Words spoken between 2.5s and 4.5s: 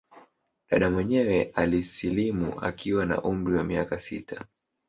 akiwa na umri wa miaka sita